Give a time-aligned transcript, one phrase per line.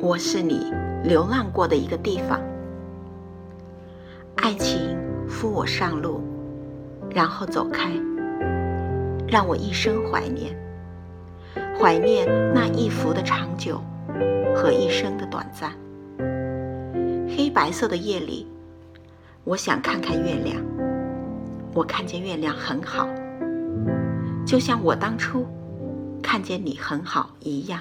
[0.00, 0.72] 我是你
[1.02, 2.40] 流浪过的一个地方。
[4.36, 4.96] 爱情
[5.28, 6.22] 扶我上路
[7.10, 7.90] 然后走开
[9.26, 10.56] 让我一生怀念
[11.76, 13.82] 怀念那一幅的长久
[14.54, 15.72] 和一生的短暂。
[17.28, 18.46] 黑白色的夜里
[19.42, 20.62] 我想看看月亮
[21.74, 23.08] 我看见月亮很好
[24.46, 25.44] 就像我当初
[26.22, 27.76] 看见你很好一样。